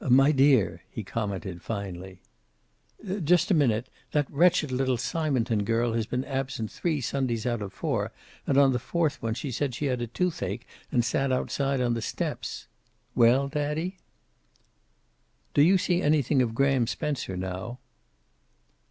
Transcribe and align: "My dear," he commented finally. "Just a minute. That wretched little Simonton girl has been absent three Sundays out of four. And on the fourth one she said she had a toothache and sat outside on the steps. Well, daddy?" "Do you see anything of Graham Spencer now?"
"My 0.09 0.31
dear," 0.31 0.81
he 0.89 1.03
commented 1.03 1.61
finally. 1.61 2.21
"Just 3.23 3.51
a 3.51 3.53
minute. 3.53 3.85
That 4.13 4.25
wretched 4.31 4.71
little 4.71 4.97
Simonton 4.97 5.63
girl 5.63 5.93
has 5.93 6.07
been 6.07 6.25
absent 6.25 6.71
three 6.71 7.01
Sundays 7.01 7.45
out 7.45 7.61
of 7.61 7.71
four. 7.71 8.11
And 8.47 8.57
on 8.57 8.73
the 8.73 8.79
fourth 8.79 9.21
one 9.21 9.35
she 9.35 9.51
said 9.51 9.75
she 9.75 9.85
had 9.85 10.01
a 10.01 10.07
toothache 10.07 10.65
and 10.91 11.05
sat 11.05 11.31
outside 11.31 11.81
on 11.81 11.93
the 11.93 12.01
steps. 12.01 12.65
Well, 13.13 13.47
daddy?" 13.47 13.97
"Do 15.53 15.61
you 15.61 15.77
see 15.77 16.01
anything 16.01 16.41
of 16.41 16.55
Graham 16.55 16.87
Spencer 16.87 17.37
now?" 17.37 17.77